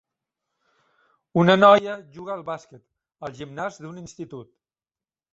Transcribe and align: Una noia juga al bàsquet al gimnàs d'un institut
Una 1.41 1.55
noia 1.59 1.97
juga 2.15 2.33
al 2.35 2.41
bàsquet 2.47 2.85
al 3.27 3.35
gimnàs 3.41 3.77
d'un 3.83 4.01
institut 4.05 4.51